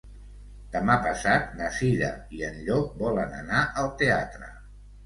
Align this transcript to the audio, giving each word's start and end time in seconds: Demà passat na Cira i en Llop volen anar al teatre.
Demà 0.75 0.95
passat 1.03 1.53
na 1.61 1.69
Cira 1.81 2.09
i 2.39 2.43
en 2.51 2.59
Llop 2.65 2.99
volen 3.07 3.39
anar 3.45 3.65
al 3.85 3.97
teatre. 4.03 4.53